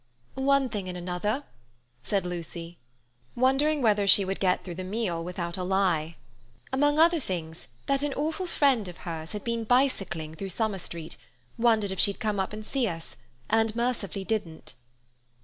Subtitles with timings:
[0.33, 1.43] "One thing and another,"
[2.01, 2.79] said Lucy,
[3.35, 6.15] wondering whether she would get through the meal without a lie.
[6.73, 11.17] "Among other things, that an awful friend of hers had been bicycling through Summer Street,
[11.55, 13.15] wondered if she'd come up and see us,
[13.47, 14.73] and mercifully didn't."